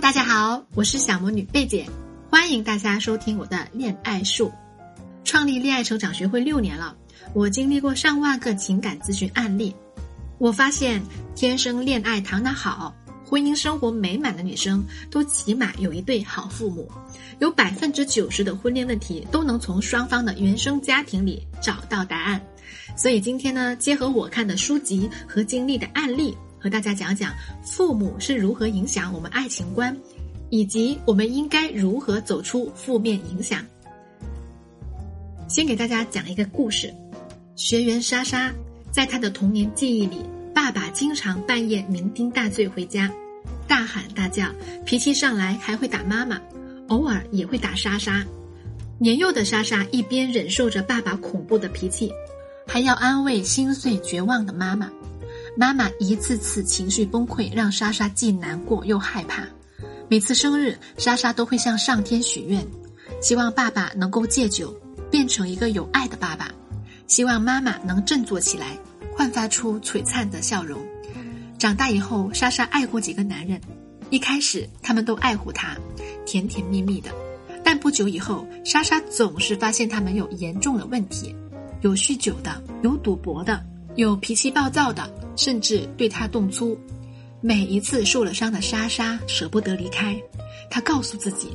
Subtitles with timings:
[0.00, 1.86] 大家好，我是小魔女贝姐，
[2.28, 4.52] 欢迎大家收听我的恋爱术。
[5.24, 6.94] 创立恋爱成长学会六年了，
[7.32, 9.74] 我经历过上万个情感咨询案例，
[10.36, 11.00] 我发现
[11.34, 12.94] 天生恋爱谈得好、
[13.24, 16.90] 婚姻生活美满的女生，都起码有一对好父母，
[17.38, 22.38] 有百分之九十的婚恋问题都能从双方的原生家庭里找到答案。
[22.94, 26.36] 所以今天呢，结合我看的书籍和经历的案例。
[26.66, 29.96] 和大家讲讲父母是如何影响我们爱情观，
[30.50, 33.64] 以及我们应该如何走出负面影响。
[35.46, 36.92] 先给大家讲一个故事：
[37.54, 38.52] 学员莎莎
[38.90, 40.18] 在她的童年记忆里，
[40.52, 43.08] 爸爸经常半夜酩酊大醉回家，
[43.68, 44.48] 大喊大叫，
[44.84, 46.40] 脾气上来还会打妈妈，
[46.88, 48.26] 偶尔也会打莎莎。
[48.98, 52.10] 年幼的莎莎一边忍受着爸爸恐怖的脾气，
[52.66, 54.90] 还要安慰心碎绝望的妈妈。
[55.56, 59.42] 妈妈一次次情绪崩溃，让莎莎既难过又害怕。
[60.06, 62.64] 每次生日，莎莎都会向上天许愿，
[63.22, 64.78] 希望爸爸能够戒酒，
[65.10, 66.46] 变成一个有爱的爸爸；
[67.06, 68.78] 希望妈妈能振作起来，
[69.16, 70.78] 焕发出璀璨的笑容。
[71.58, 73.58] 长大以后，莎莎爱过几个男人，
[74.10, 75.74] 一开始他们都爱护她，
[76.26, 77.10] 甜甜蜜蜜的。
[77.64, 81.34] 但不久以后，莎莎总是发现他们有严重的问题：
[81.80, 83.64] 有酗酒的，有赌博的，
[83.96, 85.10] 有脾气暴躁的。
[85.38, 86.78] 甚至对他动粗，
[87.42, 90.18] 每一次受了伤的莎莎舍不得离开，
[90.70, 91.48] 她告诉自己，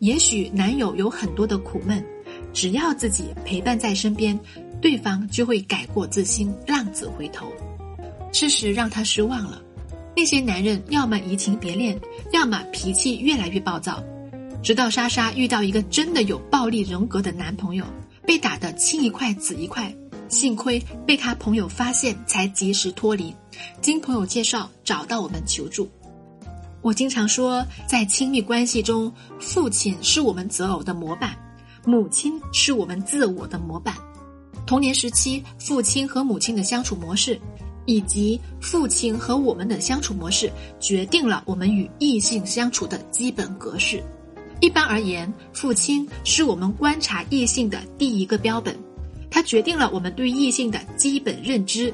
[0.00, 2.04] 也许男友有很多的苦闷，
[2.52, 4.36] 只要自己陪伴在身边，
[4.82, 7.46] 对方就会改过自新，浪子回头。
[8.32, 9.62] 事实让她失望了，
[10.16, 11.96] 那些男人要么移情别恋，
[12.32, 14.02] 要么脾气越来越暴躁，
[14.64, 17.84] 直到莎莎遇到一个真的有暴力人格的男朋友，
[18.26, 19.94] 被打得青一块紫一块。
[20.28, 23.34] 幸亏被他朋友发现，才及时脱离。
[23.80, 25.88] 经朋友介绍找到我们求助。
[26.80, 31.36] 我经常说，在亲密关系中，父亲是我们择偶的模板，
[31.84, 33.94] 母亲是我们自我的模板。
[34.64, 37.40] 童年时期，父亲和母亲的相处模式，
[37.84, 44.02] 以及父亲和我们的相处模式，决定了我们与异性相处的基本格式。
[44.60, 48.78] 一般而言，父亲是我们观察异性的第一个标本。
[49.30, 51.92] 它决定了我们对异性的基本认知。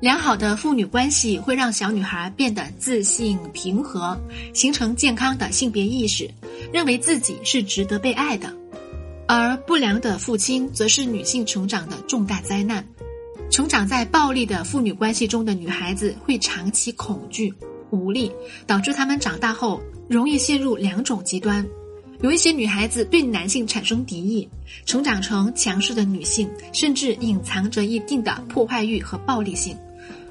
[0.00, 4.16] 良好的父女关系会让小女孩变得自信、平和，
[4.54, 6.30] 形成健康的性别意识，
[6.72, 8.52] 认为自己是值得被爱的。
[9.26, 12.86] 而不良的父亲则是女性成长的重大灾难。
[13.50, 17.52] 成长在暴力的父女关系中的女孩子会长期恐惧、
[17.90, 18.30] 无力，
[18.66, 21.66] 导致她们长大后容易陷入两种极端。
[22.20, 24.48] 有一些女孩子对男性产生敌意，
[24.84, 29.76] 成长成强势的女性，甚至隐藏着一定的破坏欲和暴力性；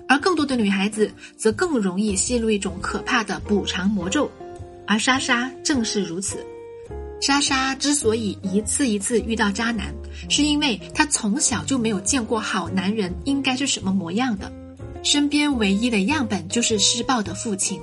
[0.05, 4.29] 而更多的女孩子则更容易陷入一种可怕的补偿魔咒。
[4.85, 6.45] 而莎莎正是如此。
[7.21, 9.93] 莎莎之所以一次一次遇到渣男，
[10.29, 14.51] 是因为她从小就没有见过好男人应该是什么模样的，
[15.03, 17.79] 身边唯一的样本就是施暴的父亲。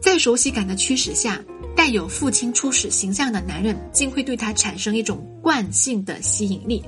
[0.00, 1.42] 在熟悉感的驱使下。
[1.84, 6.82] 带有父亲初始形象的男人，竟会对他产生一种惯性的吸引力。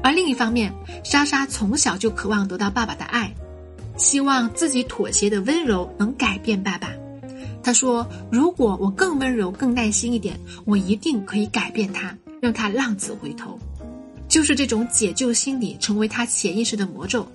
[0.00, 0.72] 而另一方面，
[1.02, 3.34] 莎莎从小就渴望得到爸爸的爱，
[3.96, 6.92] 希望自己妥协的温柔能改变爸爸。
[7.64, 13.58] 她说：“如果我更温柔、更耐心一点，我一定可以改变他，让他浪子回头。”
[14.28, 17.26] 就是这种解救心理，成为他潜意识的魔咒。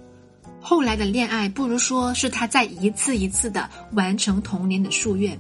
[0.62, 5.38] 后来的恋爱，不如说是他在一次一次的完成童年的夙愿。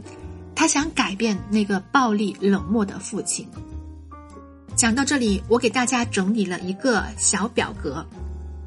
[0.55, 3.47] 他想改变那个暴力冷漠的父亲。
[4.75, 8.05] 讲到这里，我给大家整理了一个小表格，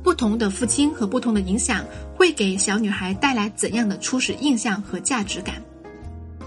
[0.02, 5.62] 不同的父亲和不同的影响会给小女孩带来怎样的初始印象和价值感？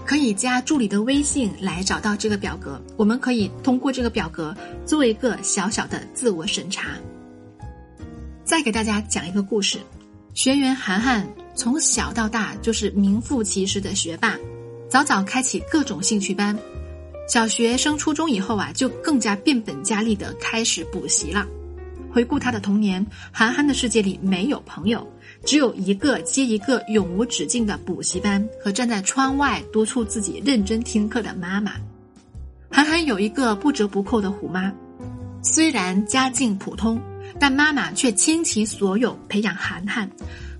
[0.06, 6.88] 可以加助理的微信来找到这个表格，我们可以通过这个表格做一个小小的自我审查。
[8.42, 9.78] 再给大家讲一个故事：
[10.34, 14.36] 学员涵涵从小到大就是名副其实的学霸。
[14.90, 16.58] 早早开启各种兴趣班，
[17.28, 21.46] 小学升初中以后啊，就更加变本加厉的开始补习了。
[22.12, 25.06] 回顾他的童年，韩寒的世界里没有朋友，
[25.44, 31.74] 只有一个接一个永无止境的补习班和站在窗外督促自己认真听课的妈妈。
[32.68, 34.72] 韩寒有一个不折不扣的虎妈，
[35.40, 37.00] 虽然家境普通，
[37.38, 40.10] 但妈妈却倾其所有培养韩寒。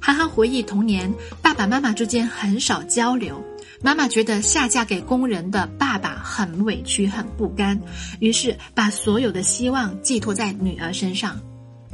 [0.03, 1.12] 韩寒回忆童年，
[1.43, 3.39] 爸爸妈妈之间很少交流。
[3.83, 7.79] 妈妈觉得下嫁给工人的爸爸很委屈、很不甘，
[8.19, 11.39] 于是把所有的希望寄托在女儿身上。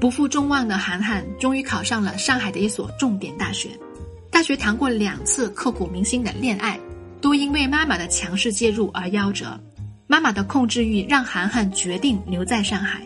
[0.00, 3.70] 不负众望的韩寒终于考上了上海的一所重点大学。
[4.30, 6.78] 大学谈过两次刻骨铭心的恋爱，
[7.20, 9.58] 都因为妈妈的强势介入而夭折。
[10.06, 13.02] 妈妈的控制欲让涵涵决定留在上海。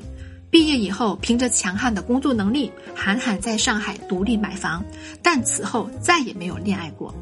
[0.50, 4.84] 毕业以后，凭着强悍的工作能力，涵涵在上海独立买房，
[5.22, 7.14] 但此后再也没有恋爱过。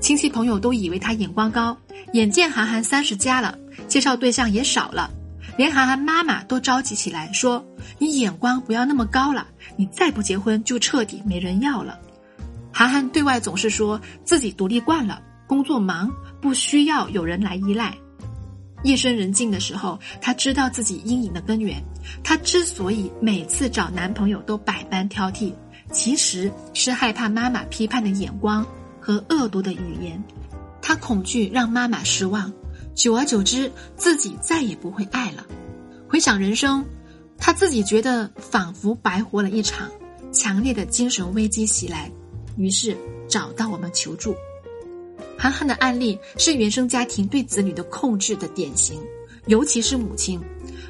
[0.00, 1.76] 亲戚朋友都以为他眼光高，
[2.12, 3.56] 眼见涵涵三十加了，
[3.86, 5.08] 介绍对象也少了，
[5.56, 7.64] 连涵涵妈妈都着急起来，说
[7.98, 9.46] ：“你眼光不要那么高了，
[9.76, 11.98] 你再不结婚就彻底没人要了。”
[12.72, 16.10] 涵涵对外总是说自己独立惯了，工作忙，
[16.40, 17.96] 不需要有人来依赖。
[18.84, 21.82] 夜深人静的时候，她知道自己阴影的根源。
[22.22, 25.52] 她之所以每次找男朋友都百般挑剔，
[25.90, 28.64] 其实是害怕妈妈批判的眼光
[29.00, 30.22] 和恶毒的语言。
[30.80, 32.52] 她恐惧让妈妈失望，
[32.94, 35.44] 久而久之，自己再也不会爱了。
[36.06, 36.84] 回想人生，
[37.38, 39.90] 她自己觉得仿佛白活了一场，
[40.30, 42.10] 强烈的精神危机袭来。
[42.56, 42.96] 于是
[43.28, 44.36] 找到我们求助。
[45.36, 49.00] 涵涵的案例是原生家庭对子女的控制的典型，
[49.46, 50.40] 尤其是母亲。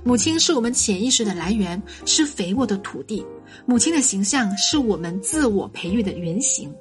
[0.05, 3.25] 母亲是我们潜意识的来源，是肥沃的土地。
[3.67, 6.73] 母亲的形象是我们自我培育的原型。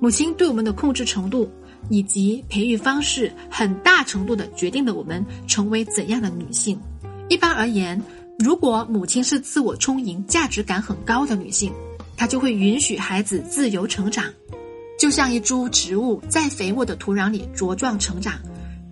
[0.00, 1.50] 母亲对我们的控制程度
[1.90, 6.78] 以及培育方式，很大程度的决定了我们成为怎样的女性。
[7.28, 8.00] 一般而言，
[8.38, 11.72] 如果母亲是自我充盈、价值感很高的女性。
[12.16, 14.24] 她就会允许孩子自由成长，
[14.98, 18.34] 就像一株植物在肥沃的土壤里茁壮成长。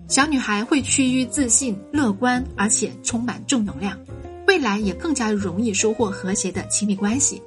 [0.09, 3.99] 小女孩会趋于自信、乐观，而且充满正能量，
[4.47, 7.43] 未来也更加容易收获和谐的亲密关系。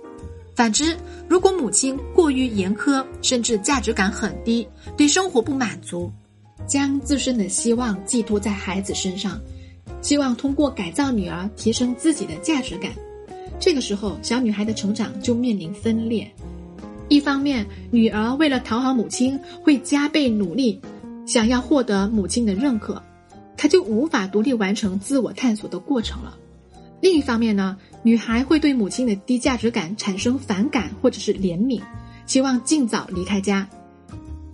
[0.53, 0.97] 反之，
[1.29, 4.67] 如果母亲过于严苛，甚至价值感很低，
[4.97, 6.11] 对生活不满足，
[6.67, 9.39] 将自身的希望寄托在孩子身上，
[10.01, 12.91] 希望通过改造女儿提升自己的价值感。
[13.57, 16.29] 这个时候，小女孩的成长就面临分裂。
[17.09, 20.79] 一方面，女儿为了讨好母亲，会加倍努力，
[21.25, 23.01] 想要获得母亲的认可，
[23.57, 26.37] 她就无法独立完成自我探索的过程了。
[27.01, 31.81] 另一方面呢，女孩会对母亲的低价值感产生反感或者是怜悯，
[32.27, 33.67] 希望尽早离开家。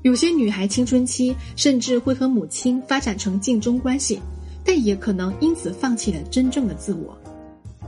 [0.02, 4.22] 有些女孩青春期甚至会和母亲发展成竞争关系，
[4.64, 7.18] 但也可能因此放弃了真正的自我。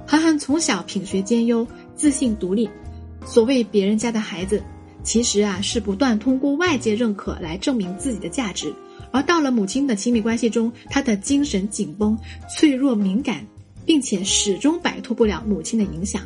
[0.06, 1.66] 涵涵从小品学兼优，
[1.96, 2.70] 自信独立。
[3.28, 4.64] 所谓别人家的孩子，
[5.04, 8.74] 其实啊是不断通过外界认可来证明自己的价值。
[9.12, 12.18] 而到了母亲的亲密关系中，他的精神紧绷、
[12.50, 13.46] 脆弱敏感，
[13.86, 16.24] 并且始终摆脱不了母亲的影响。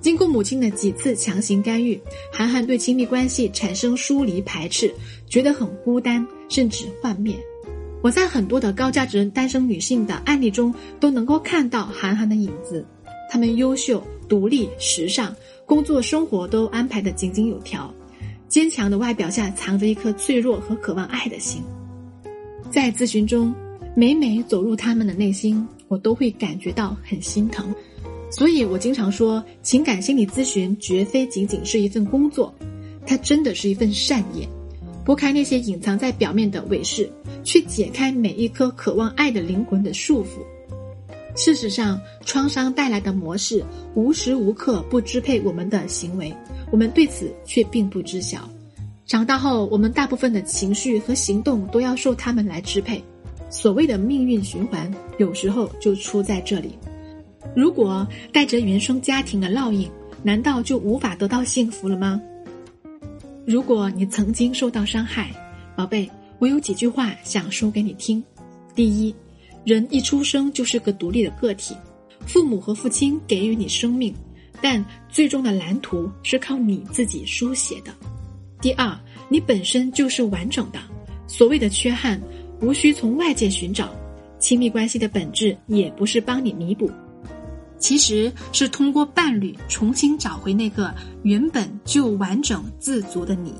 [0.00, 2.00] 经过母亲的几次强行干预，
[2.32, 4.92] 涵涵对亲密关系产生疏离排斥，
[5.28, 7.36] 觉得很孤单，甚至幻灭。
[8.02, 12.86] 我在很多的高价值单身女性的案例中，都能够看到涵涵的影子。
[13.28, 15.34] 他们优秀、独立、时尚，
[15.66, 17.92] 工作生活都安排的井井有条。
[18.48, 21.60] 坚强的外表下藏着一颗脆弱和渴望爱的心。
[22.70, 23.52] 在咨询中，
[23.96, 27.74] 每每走入他们的内心，我都会感觉到很心疼。
[28.30, 32.54] 所以我经常说，情感心理咨询绝非仅仅是一份工作，
[33.04, 34.48] 它真的是一份善业。
[35.04, 37.10] 拨开那些隐藏在表面的伪饰，
[37.42, 40.38] 去解开每一颗渴望爱的灵魂的束缚。
[41.36, 43.62] 事实上，创伤带来的模式
[43.94, 46.34] 无时无刻不支配我们的行为，
[46.72, 48.48] 我们对此却并不知晓。
[49.04, 53.04] 长大后，我们大部分的情绪和行动都要受他们来支配。
[53.50, 56.76] 所谓的命运循环，有时候就出在这里。
[57.54, 59.88] 如果带着原生家庭的烙印，
[60.22, 62.20] 难道就无法得到幸福了吗？
[63.46, 65.30] 如果你曾经受到伤害，
[65.76, 68.24] 宝贝，我有几句话想说给你听。
[68.74, 69.14] 第一。
[69.66, 71.74] 人一出生就是个独立的个体，
[72.24, 74.14] 父母和父亲给予你生命，
[74.62, 77.92] 但最终的蓝图是靠你自己书写的。
[78.60, 78.96] 第二，
[79.28, 80.78] 你本身就是完整的，
[81.26, 82.22] 所谓的缺憾
[82.60, 83.92] 无需从外界寻找。
[84.38, 86.88] 亲密关系的本质也不是帮你弥补，
[87.80, 90.94] 其实是通过伴侣重新找回那个
[91.24, 93.52] 原本就完整自足的你。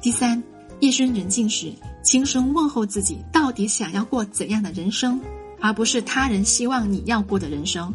[0.00, 0.40] 第三，
[0.78, 1.72] 夜深人静时。
[2.04, 5.20] 轻声问候自己，到底想要过怎样的人生，
[5.60, 7.94] 而不是他人希望你要过的人生。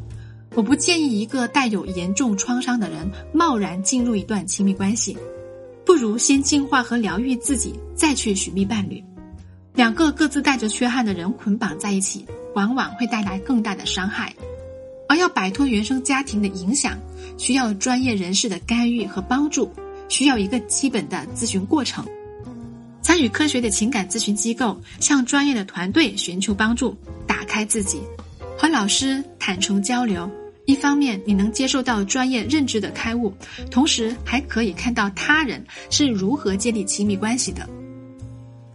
[0.55, 5.17] 我不建议一个带有严重创伤的人贸然进入一段亲密关系，
[5.85, 9.03] 不如先净化和疗愈自己，再去寻觅伴侣。
[9.73, 14.33] 两个各自带着缺憾的人捆绑在一起，往往会带来更大的伤害。
[15.09, 16.97] 而要摆脱原生家庭的影响，
[17.37, 19.71] 需要专业人士的干预和帮助，
[20.09, 22.05] 需要一个基本的咨询过程。
[23.07, 26.93] 参与科学的情感咨询机构，向专业的团队寻求帮助，
[27.25, 28.01] 打开自己，
[28.57, 30.29] 和老师坦诚交流。
[30.65, 33.33] 一方面，你能接受到专业认知的开悟，
[33.71, 37.65] 同时还可以看到他人是如何建立亲密关系的。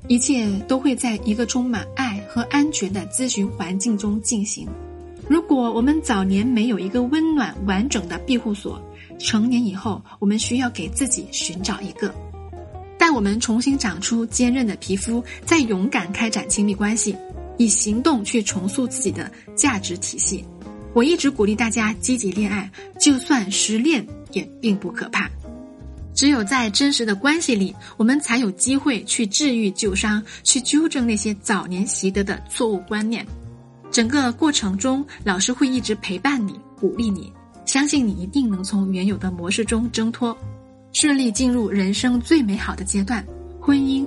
[0.08, 4.66] 一切都会在一个充满爱和安全的咨询环境中进行。
[5.28, 8.82] 如果我们早年没有一个温暖完整的庇护所，
[9.18, 12.10] 成年以后我们需要给自己寻找一个。
[13.12, 17.14] 我们重新长出坚韧的皮肤，再勇敢开展亲密关系，
[17.59, 20.45] 以行动去重塑自己的价值体系。
[20.95, 25.31] 我一直鼓励大家积极恋爱，就算失恋也并不可怕。
[26.14, 33.26] 只有在真实的关系里，我们才有机会去治愈旧伤，去纠正那些早年习得的错误观念。
[33.90, 37.33] 整个过程中，老师会一直陪伴你，鼓励你，
[37.64, 40.37] 相信你一定能从原有的模式中挣脱，
[40.92, 43.25] 顺利进入人生最美好的阶段——
[43.58, 44.06] 婚姻，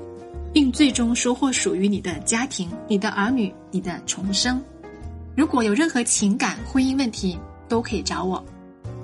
[0.54, 4.62] 并最终收获属于你的家庭、你的儿女、你的重生。
[5.36, 7.38] 如果有任何情感、婚姻问题，
[7.68, 8.44] 都可以找我，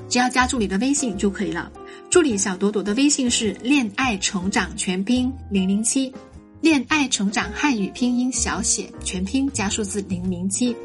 [0.07, 1.71] 只要加助理的微信就可以了。
[2.09, 6.13] 助理小朵朵的微信是“恋爱成长全拼零零七”。
[6.61, 10.75] 恋爱成长汉语拼音小写全拼加数字零零七。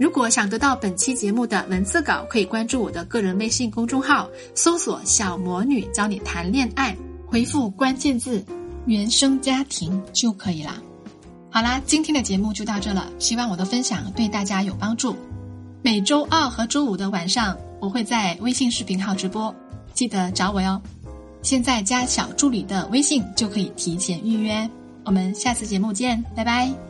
[0.00, 6.96] 如果想得到本期节目的文字稿，可以关注我的个人微信公众号，搜索“小魔女教你谈恋爱”，
[7.28, 8.42] 回复关键字
[8.86, 10.82] “原生家庭”就可以了。
[11.50, 15.14] 好啦，今天的节目就到这了，希望我的分享对大家有帮助。
[15.82, 19.54] 每周二和周五的晚上，我会在微信视频号直播，
[19.92, 20.80] 记得找我哟。
[21.42, 24.66] 现在加小助理的微信就可以提前预约。
[25.04, 26.89] 我们下次节目见，拜拜。